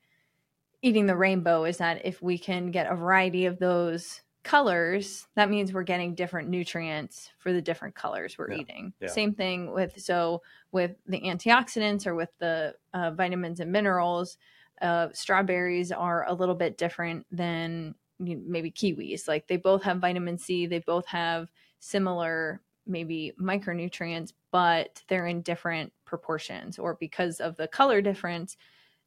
[0.81, 5.47] eating the rainbow is that if we can get a variety of those colors, that
[5.47, 8.57] means we're getting different nutrients for the different colors we're Yeah.
[8.57, 8.93] eating.
[8.99, 9.09] Yeah.
[9.09, 14.39] Same thing with so with the antioxidants or with the uh, vitamins and minerals.
[14.81, 19.27] Uh, strawberries are a little bit different than you know, maybe kiwis.
[19.27, 25.43] Like they both have vitamin C, they both have similar maybe micronutrients, but they're in
[25.43, 26.79] different proportions.
[26.79, 28.57] Or because of the color difference,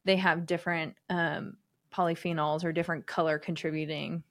[0.05, 1.57] they have different um,
[1.93, 4.23] polyphenols or different color contributing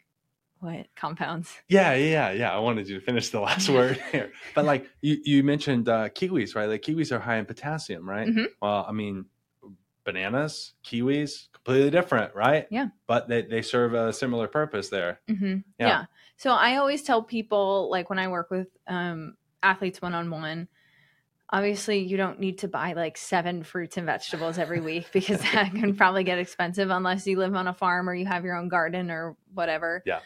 [0.62, 1.52] what compounds.
[1.68, 2.54] Yeah, yeah, yeah.
[2.54, 6.08] I wanted you to finish the last word here, but like you, you mentioned uh,
[6.08, 6.66] kiwis, right?
[6.68, 8.28] Like kiwis are high in potassium, right?
[8.28, 8.46] Mhm.
[8.60, 9.26] Well, I mean,
[10.04, 12.66] bananas, kiwis, completely different, right?
[12.70, 12.88] Yeah.
[13.06, 15.20] But they, they serve a similar purpose there.
[15.28, 15.88] hmm Yeah.
[15.88, 16.04] Yeah.
[16.36, 20.68] So I always tell people, like when I work with um, athletes one on one,
[21.50, 25.72] obviously you don't need to buy like seven fruits and vegetables every week because that
[25.72, 28.68] can probably get expensive unless you live on a farm or you have your own
[28.68, 30.02] garden or whatever.
[30.06, 30.20] Yeah.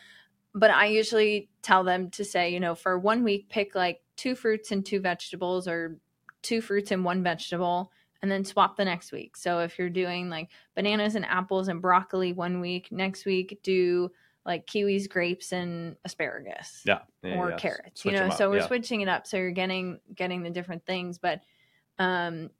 [0.57, 4.35] But I usually tell them to say, you know, for one week, pick like two
[4.35, 5.99] fruits and two vegetables or
[6.43, 7.93] two fruits and one vegetable
[8.23, 9.37] and then swap the next week.
[9.37, 14.11] So if you're doing like bananas and apples and broccoli one week, next week do
[14.47, 17.01] like kiwis, grapes, and asparagus Yeah.
[17.23, 17.57] yeah, or yeah.
[17.57, 18.01] carrots.
[18.01, 18.67] Switch you know, so we're yeah.
[18.67, 19.27] switching it up.
[19.27, 21.19] So you're getting getting the different things.
[21.19, 21.43] But
[21.99, 22.51] um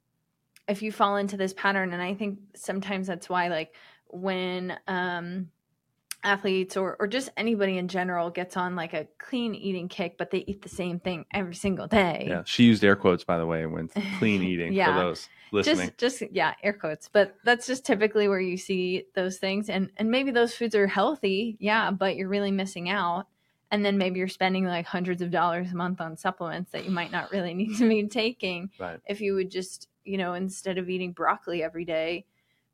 [0.67, 3.73] if you fall into this pattern, and I think sometimes that's why like
[4.07, 5.49] when um
[6.27, 10.29] athletes or or just anybody in general gets on like a clean eating kick, but
[10.31, 12.25] they eat the same thing every single day.
[12.29, 12.43] Yeah.
[12.45, 13.87] She used air quotes, by the way, when
[14.19, 14.93] clean eating Yeah.
[14.93, 15.91] for those listening.
[15.97, 19.89] just just yeah air quotes but that's just typically where you see those things and
[19.95, 23.27] and maybe those foods are healthy yeah but you're really missing out
[23.71, 26.91] and then maybe you're spending like hundreds of dollars a month on supplements that you
[26.91, 28.99] might not really need to be taking right.
[29.07, 32.25] if you would just you know instead of eating broccoli every day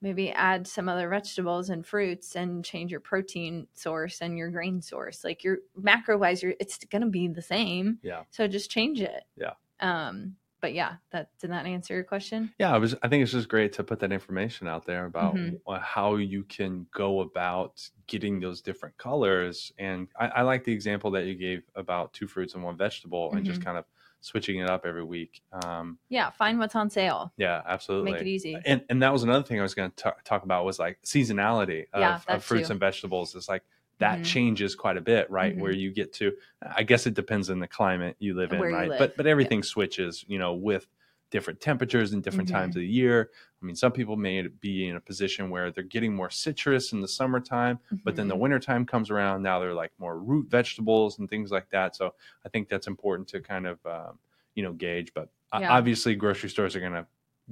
[0.04, 4.82] maybe add some other vegetables and fruits and change your protein source and your grain
[4.82, 8.24] source like your macro wise you're it's going to be the same Yeah.
[8.30, 9.54] so just change it Yeah.
[9.80, 12.96] um but yeah that did that answer your question Yeah, I was.
[13.04, 15.60] I think it's just great to put that information out there about Mhm.
[15.82, 19.74] how you can go about getting those different colors.
[19.78, 23.34] And I, I like the example that you gave about two fruits and one vegetable,
[23.34, 23.66] and just Mm-hmm.
[23.66, 23.86] kind of
[24.24, 25.42] switching it up every week.
[25.52, 27.34] Um, Yeah, find what's on sale.
[27.38, 28.14] yeah, absolutely.
[28.14, 28.58] Make it easy.
[28.66, 31.88] And and that was another thing I was going to talk about was like seasonality
[31.94, 32.72] of, Yeah, of fruits too.
[32.74, 33.36] and vegetables.
[33.36, 33.64] It's like
[34.00, 34.24] that Mhm.
[34.24, 35.56] changes quite a bit, right?
[35.56, 35.60] Mhm.
[35.60, 38.72] Where you get to, I guess it depends on the climate you live in, Where
[38.72, 38.90] right?
[38.90, 40.88] live, But but everything switches, you know, with
[41.34, 42.54] different temperatures and different Mhm.
[42.54, 43.32] times of the year.
[43.60, 47.02] I mean, some people may be in a position where they're getting more citrus in
[47.02, 48.40] the summertime, but then the Mhm.
[48.42, 49.42] wintertime comes around.
[49.42, 51.96] Now they're like more root vegetables and things like that.
[51.96, 52.14] So
[52.46, 54.20] I think that's important to kind of, um,
[54.54, 55.12] you know, gauge.
[55.16, 55.72] But Yeah.
[55.76, 57.08] obviously, grocery stores are going to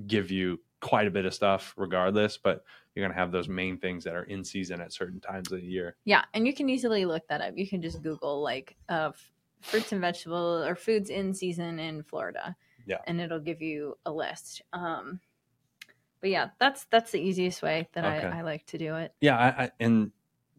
[0.06, 2.64] give you quite a bit of stuff regardless, but
[2.94, 5.60] you're going to have those main things that are in season at certain times of
[5.60, 5.96] the year.
[6.06, 7.58] yeah, and you can easily look that up.
[7.58, 9.12] You can just Google like uh,
[9.62, 12.56] fruits and vegetables or foods in season in Florida.
[12.86, 12.98] Yeah.
[13.08, 14.62] and it'll give you a list.
[14.74, 15.20] Um,
[16.20, 18.28] but yeah, that's that's the easiest way that Okay.
[18.28, 19.14] I, I like to do it.
[19.22, 19.38] Yeah.
[19.38, 20.12] I, I, and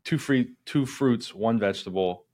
[0.05, 2.25] two free, two fruits, one vegetable.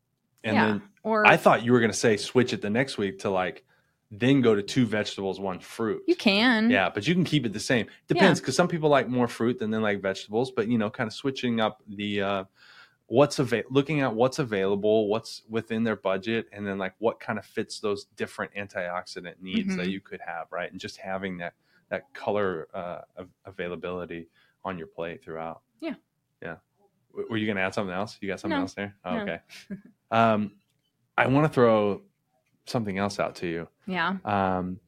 [0.44, 0.66] And Yeah.
[0.66, 3.31] then Or I thought you were going to say switch it the next week to
[3.31, 3.64] like,
[4.11, 6.03] then go to two vegetables, one fruit.
[6.07, 6.70] you can.
[6.70, 7.88] Yeah, but you can keep it the same.
[8.07, 10.51] Depends because some people like more fruit than they like vegetables.
[10.51, 12.44] But you know, kind of switching up the uh,
[13.09, 17.38] what's available, looking at what's available, what's within their budget, and then like what kind
[17.38, 19.90] of fits those different antioxidant needs that Mhm.
[19.92, 20.71] you could have, right?
[20.71, 21.55] And just having that
[21.90, 24.29] that color uh, av- availability
[24.62, 25.62] on your plate throughout.
[25.81, 25.94] Yeah.
[26.42, 26.57] yeah.
[27.12, 28.18] W- Were you going to add something else?
[28.21, 28.62] You got something No.
[28.64, 28.94] else there?
[29.07, 29.23] Oh, No.
[29.23, 29.40] Okay.
[30.11, 30.53] um,
[31.16, 32.03] I want to throw
[32.66, 33.68] something else out to you.
[33.87, 34.18] Yeah.
[34.27, 34.81] Um,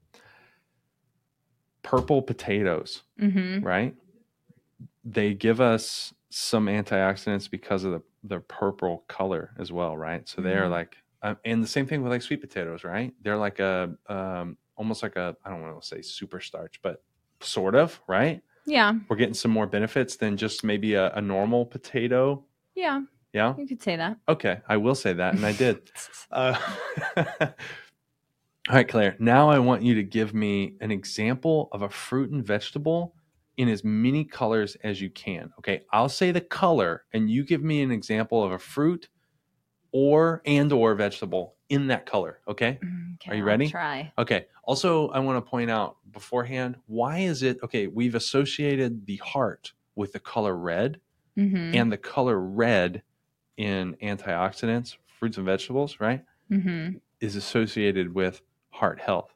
[1.82, 3.64] purple potatoes, Mm-hmm.
[3.66, 3.94] right?
[5.02, 10.28] They give us some antioxidants because of the, the purple color as well, right?
[10.28, 10.70] So they're Mhm.
[10.70, 13.12] like, um, and the same thing with like sweet potatoes, right?
[13.22, 17.02] They're like a, um, almost like a, I don't want to say super starch, but
[17.40, 18.42] sort of, right?
[18.66, 18.94] Yeah.
[19.08, 22.44] We're getting some more benefits than just maybe a, a normal potato.
[22.74, 23.02] Yeah.
[23.32, 23.54] Yeah.
[23.56, 24.18] You could say that.
[24.28, 24.60] Okay.
[24.68, 25.34] I will say that.
[25.34, 25.90] And I did.
[26.32, 26.56] Uh,
[27.16, 29.16] all right, Claire.
[29.18, 33.14] Now I want you to give me an example of a fruit and vegetable
[33.56, 35.50] in as many colors as you can.
[35.58, 39.08] Okay, I'll say the color, and you give me an example of a fruit
[39.92, 42.40] or and or vegetable in that color.
[42.48, 42.78] Okay.
[43.16, 43.68] Okay, Are you I'll ready?
[43.68, 44.12] Try.
[44.18, 44.46] Okay.
[44.64, 47.86] Also, I want to point out beforehand why is it okay?
[47.86, 51.00] We've associated the heart with the color red,
[51.38, 51.74] Mm-hmm.
[51.76, 53.02] and the color red
[53.56, 56.22] in antioxidants, fruits and vegetables, right?
[56.50, 56.96] mm-hmm.
[57.20, 59.32] is associated with heart health.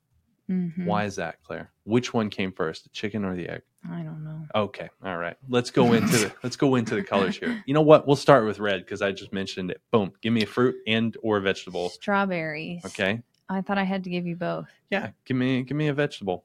[0.50, 0.84] Mhm.
[0.86, 1.70] Why is that, Claire?
[1.84, 3.62] Which one came first, the chicken or the egg?
[3.90, 4.46] I don't know.
[4.54, 5.36] Okay, all right.
[5.48, 7.62] Let's go into the let's go into the colors here.
[7.66, 8.06] You know what?
[8.06, 9.80] We'll start with red because I just mentioned it.
[9.90, 10.12] Boom.
[10.22, 11.90] Give me a fruit and or a vegetable.
[11.90, 12.84] Strawberries.
[12.84, 13.22] Okay.
[13.48, 14.68] I thought I had to give you both.
[14.90, 15.10] Yeah.
[15.26, 16.44] Give me give me a vegetable.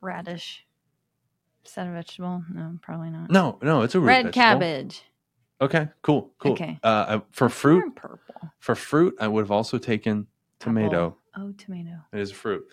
[0.00, 0.66] Radish.
[1.64, 2.44] Is that a vegetable?
[2.52, 3.30] No, probably not.
[3.30, 4.32] No, no, it's a Red vegetable.
[4.32, 5.02] cabbage.
[5.60, 6.52] Okay, cool, cool.
[6.52, 6.78] Okay.
[6.84, 8.50] Uh, uh, for fruit, purple.
[8.58, 10.26] for fruit, I would have also taken
[10.60, 11.16] tomato.
[11.34, 11.48] Apple.
[11.48, 11.96] Oh, tomato.
[12.12, 12.64] It is a fruit.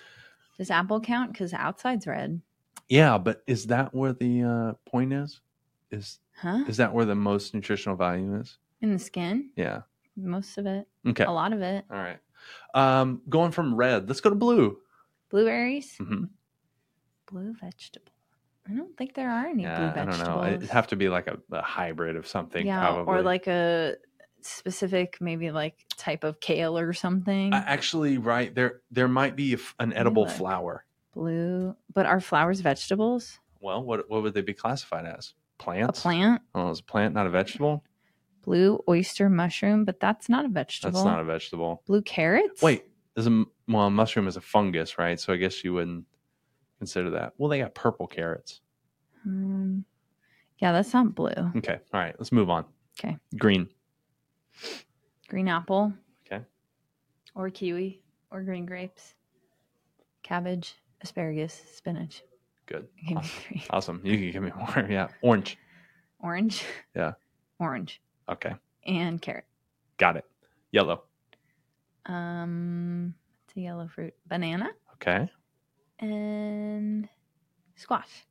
[0.58, 1.32] Does apple count?
[1.32, 2.42] Because outside's red.
[2.89, 5.41] Yeah, but is that where the uh, point is?
[5.91, 6.63] Is Huh?
[6.67, 8.58] is that where the most nutritional value is?
[8.82, 9.52] In the skin?
[9.56, 9.82] Yeah.
[10.17, 10.88] Most of it.
[11.08, 11.24] Okay.
[11.24, 11.86] A lot of it.
[11.91, 12.19] All right.
[12.74, 14.78] Um, going from red, let's go to blue.
[15.30, 15.96] Blueberries?
[16.00, 16.30] Mhm.
[17.32, 18.12] Blue vegetable.
[18.69, 20.46] I don't think there are any Yeah, blue I don't vegetables.
[20.48, 20.54] know.
[20.54, 22.65] It'd have to be like a, a hybrid of something.
[22.65, 23.13] yeah, probably.
[23.13, 23.96] or like a
[24.41, 27.54] specific, maybe like type of kale or something.
[27.54, 30.86] Uh, actually, right there, there might be an edible flower.
[31.13, 31.76] Blue.
[31.93, 33.39] But are flowers vegetables?
[33.60, 35.34] Well, what what would they be classified as?
[35.58, 35.99] Plants.
[35.99, 36.41] A plant?
[36.56, 37.84] Oh, is a plant not a vegetable?
[38.43, 40.91] Blue oyster mushroom, but that's not a vegetable.
[40.91, 41.82] That's not a vegetable.
[41.86, 42.62] blue carrots.
[42.62, 42.84] Wait,
[43.15, 45.19] is a well, a mushroom is a fungus, right?
[45.19, 46.06] So I guess you wouldn't
[46.80, 47.34] consider that.
[47.38, 48.60] Well, they got purple carrots.
[49.26, 49.86] Um,
[50.60, 51.32] yeah, that's not blue.
[51.58, 52.65] Okay, all right, let's move on.
[52.99, 53.17] Okay.
[53.38, 53.69] green.
[55.28, 55.93] Green apple.
[56.28, 56.43] Okay.
[57.34, 59.15] Or kiwi or green grapes.
[60.21, 62.24] Cabbage, asparagus, spinach.
[62.66, 63.62] Good, awesome.
[63.70, 64.02] awesome.
[64.04, 64.88] You can give me more.
[64.89, 65.58] Yeah, orange.
[66.20, 66.63] Orange.
[66.96, 67.13] Yeah.
[67.60, 68.54] Orange Okay,
[68.86, 69.46] and carrot.
[69.98, 70.26] got it.
[70.72, 71.04] Yellow.
[72.06, 73.13] Um,
[73.48, 74.13] it's a yellow fruit.
[74.28, 75.30] Banana Okay,
[76.00, 77.08] and
[77.76, 78.26] squash.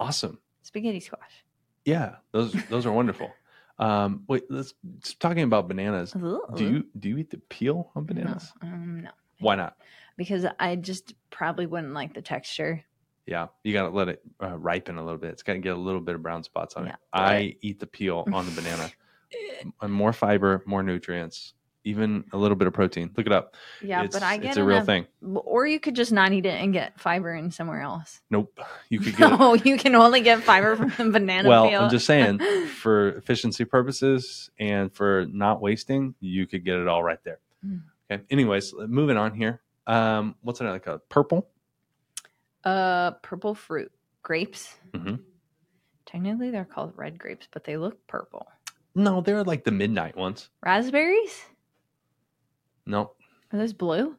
[0.00, 0.38] awesome.
[0.62, 1.44] Spaghetti squash.
[1.84, 3.30] Yeah, those those are wonderful.
[3.80, 4.74] Um, wait, let's
[5.20, 6.10] talking about bananas.
[6.10, 8.52] Do you do you eat the peel on bananas?
[8.60, 9.76] No, um, no, Why not?
[10.18, 12.84] Because I just probably wouldn't like the texture.
[13.24, 15.30] Yeah, you got to let it uh, ripen a little bit.
[15.30, 16.98] It's got to get a little bit of brown spots on Yeah, it.
[17.12, 18.90] I eat the peel on the banana.
[19.88, 21.52] More fiber, more nutrients,
[21.84, 23.10] even a little bit of protein.
[23.14, 23.54] Look it up.
[23.82, 25.06] Yeah, it's, but I get it's a real enough- thing.
[25.22, 28.22] Or you could just not eat it and get fiber in somewhere else.
[28.30, 29.38] Nope, you could get.
[29.38, 31.82] No, you can only get fiber from the banana well, peel.
[31.82, 32.38] I'm just saying,
[32.80, 37.40] for efficiency purposes and for not wasting, you could get it all right there.
[37.66, 37.82] Mm.
[38.10, 38.22] Okay.
[38.30, 39.60] Anyways, moving on here.
[39.88, 41.48] Um, what's it like a purple?
[42.64, 43.90] uh, purple fruit
[44.22, 44.76] grapes.
[44.92, 45.20] Mhm.
[46.04, 48.46] Technically, they're called red grapes, but they look purple.
[48.94, 50.50] No, they're like the midnight ones.
[50.62, 51.44] Raspberries?
[52.84, 53.12] No,
[53.52, 54.16] Are those blue?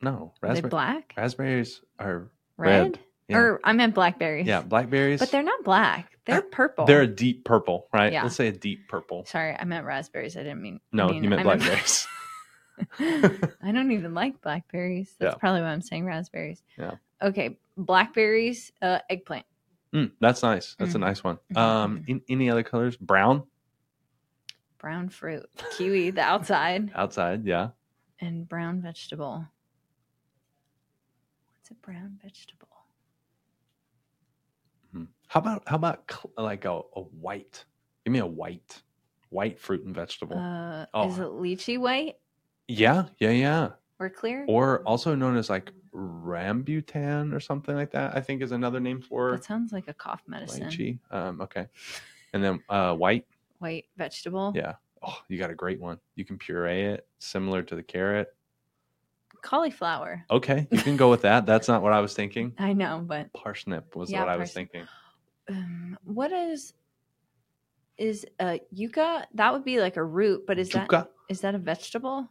[0.00, 1.14] no, Are raspberry, black?
[1.16, 2.82] raspberries are Red?
[2.82, 3.00] red.
[3.28, 3.38] Yeah.
[3.38, 4.46] Or I meant blackberries.
[4.46, 5.20] yeah, blackberries.
[5.20, 6.18] But they're not black.
[6.26, 6.86] They're purple.
[6.86, 8.12] They're a deep purple, right?
[8.12, 8.22] Yeah.
[8.22, 9.24] Let's say a deep purple.
[9.26, 10.36] Sorry, I meant raspberries.
[10.36, 10.80] I didn't mean.
[10.92, 12.06] I No, mean, you meant I blackberries.
[12.98, 15.14] I don't even like blackberries.
[15.18, 15.38] That's Yeah.
[15.38, 16.62] probably why I'm saying raspberries.
[16.76, 16.92] Yeah.
[17.22, 19.46] Okay, blackberries, uh, eggplant.
[19.92, 20.74] Mm, that's nice.
[20.78, 21.00] That's a Mhm.
[21.02, 21.38] nice one.
[21.52, 21.56] Mhm.
[21.56, 22.96] Um, in, any other colors?
[22.96, 23.44] Brown
[24.78, 27.46] brown fruit, kiwi, the outside, outside.
[27.46, 27.70] Yeah.
[28.20, 29.46] and brown vegetable.
[31.52, 32.68] What's a brown vegetable?
[34.94, 35.08] Mhm.
[35.28, 37.64] How about how about like a, a white?
[38.04, 38.82] Give me a white,
[39.30, 40.36] white fruit and vegetable.
[40.38, 41.08] Uh, Oh.
[41.08, 42.16] Is it lychee white
[42.68, 43.68] yeah, yeah, yeah.
[43.98, 44.44] or clear?
[44.48, 48.16] Or also known as like rambutan or something like that.
[48.16, 50.68] I think is another name for that sounds like a cough medicine.
[50.68, 50.98] lychee.
[51.10, 51.66] Um, okay.
[52.32, 53.26] And then uh, white.
[53.58, 54.52] White vegetable.
[54.54, 54.74] Yeah.
[55.06, 55.98] Oh, you got a great one.
[56.16, 58.34] You can puree it, similar to the carrot.
[59.42, 60.24] Cauliflower.
[60.30, 61.44] Okay, you can go with that.
[61.44, 62.54] That's not what I was thinking.
[62.58, 64.86] I know, but Parsnip was Yeah, what I was thinking.
[65.50, 66.72] um, what is
[67.98, 69.26] is uh yucca?
[69.34, 71.08] That would be like a root, but is that Yucca?
[71.28, 72.28] is that a vegetable?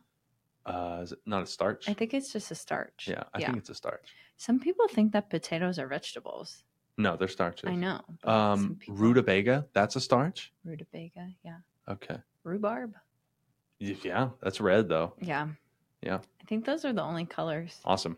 [0.65, 1.89] Uh, is it not a starch?
[1.89, 3.07] I think it's just a starch.
[3.09, 3.47] yeah, I yeah.
[3.47, 4.07] think it's a starch.
[4.37, 6.63] Some people think that potatoes are vegetables.
[6.97, 7.69] No, they're starches.
[7.69, 8.01] I know.
[8.23, 10.53] Um, rutabaga, that's a starch.
[10.63, 11.57] rutabaga, yeah.
[11.89, 12.17] Okay.
[12.43, 12.93] Rhubarb.
[13.79, 15.13] Yeah, that's red though.
[15.19, 15.47] Yeah.
[16.01, 16.19] Yeah.
[16.41, 17.79] I think those are the only colors.
[17.83, 18.17] Awesome.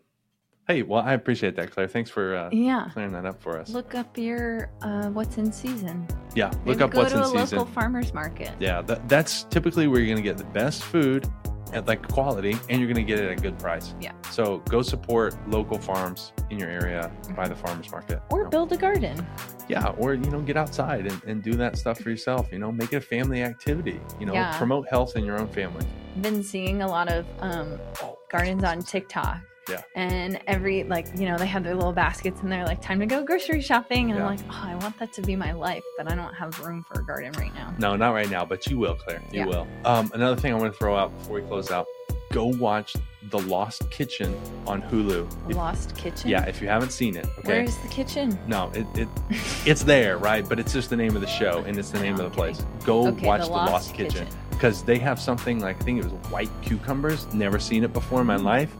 [0.68, 1.88] Hey, well, I appreciate that, Claire.
[1.88, 2.90] Thanks for uh, Yeah.
[2.92, 3.70] clearing that up for us.
[3.70, 6.08] Look up your uh, what's in season.
[6.36, 7.58] yeah, look Maybe up go what's to in a season.
[7.60, 8.52] local farmers market.
[8.60, 11.28] Yeah, that, that's typically where you're going to get the best food
[11.76, 13.94] at like quality and you're going to get it at a good price.
[14.02, 14.14] Yeah.
[14.32, 18.22] So go support local farms in your area by the farmers market.
[18.32, 18.50] Or you know?
[18.50, 19.26] build a garden.
[19.68, 22.48] yeah, or you know, get outside and, and do that stuff for yourself.
[22.52, 24.00] You know, make it a family activity.
[24.20, 24.58] You know, Yeah.
[24.58, 25.86] promote health in your own family.
[26.22, 29.40] Been seeing a lot of um, Oh, gardens on TikTok.
[29.70, 29.82] Yeah.
[29.96, 33.06] And every like, you know, they have their little baskets and they're like, time to
[33.06, 34.12] go grocery shopping.
[34.12, 34.28] And Yeah.
[34.28, 36.84] I'm like, oh, I want that to be my life, but I don't have room
[36.88, 37.74] for a garden right now.
[37.80, 39.22] No, not right now, but you will, Claire.
[39.32, 39.46] You Yeah.
[39.46, 39.68] will.
[39.84, 41.88] Um, another thing I want to throw out before we close out:
[42.32, 42.96] go watch
[43.32, 44.36] The Lost Kitchen
[44.68, 45.28] on Hulu.
[45.50, 46.30] If- Lost Kitchen.
[46.30, 47.64] yeah, if you haven't seen it, okay.
[47.64, 48.38] Where's the kitchen?
[48.48, 49.08] No, it, it
[49.66, 50.48] it's there, right?
[50.48, 52.36] But it's just the name of the show and it's the name of the Okay.
[52.36, 52.66] place.
[52.86, 56.00] Go Okay, watch the The Lost Lost, Kitchen because they have something like I think
[56.00, 57.26] it was white cucumbers.
[57.34, 58.44] Never seen it before in my Mm.
[58.44, 58.76] life.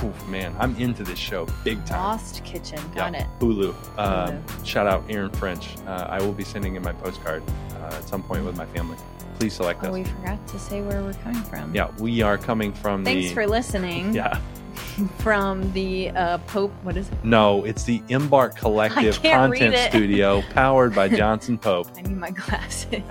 [0.00, 1.98] Phew, man, I'm into this show big time.
[2.02, 2.78] Lost Kitchen.
[2.94, 3.26] Got Yeah, it.
[3.40, 3.68] Hulu.
[3.98, 4.66] Um, Hulu.
[4.66, 5.76] Shout out Erin French.
[5.86, 7.42] Uh, I will be sending in my postcard
[7.80, 8.96] uh, at some point with my family.
[9.38, 9.92] Please select Oh, us.
[9.94, 11.74] we forgot to say where we're coming from.
[11.74, 13.34] yeah, we are coming from Thanks the.
[13.34, 14.12] for listening.
[14.14, 14.38] yeah,
[15.18, 16.72] From the uh, Pope.
[16.82, 17.24] What is it?
[17.24, 19.76] no, it's the Embark Collective Content.
[19.90, 21.88] Studio, powered by Johnson Pope.
[21.96, 23.02] I need my glasses.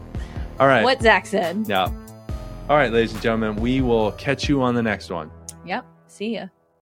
[0.58, 0.82] All right.
[0.82, 1.66] What Zack said.
[1.68, 1.84] Yeah.
[2.68, 5.30] All right, ladies and gentlemen, we will catch you on the next one.
[5.66, 5.84] Yep.
[6.16, 6.48] See ya.